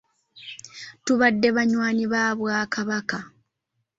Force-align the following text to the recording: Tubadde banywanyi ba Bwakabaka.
Tubadde 1.05 1.47
banywanyi 1.57 2.05
ba 2.13 2.23
Bwakabaka. 2.39 3.17